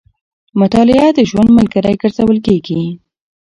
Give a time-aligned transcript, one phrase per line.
[0.61, 2.83] مطالعه د ژوند ملګری ګرځول کېږي.